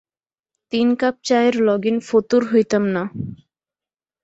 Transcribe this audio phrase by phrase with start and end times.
[0.71, 3.03] তিন কাপ চায়ের লগিন ফতুর হইতাম না।